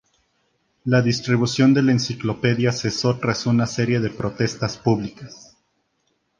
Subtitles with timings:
[0.83, 5.55] La distribución de la enciclopedia cesó tras una serie de protestas públicas.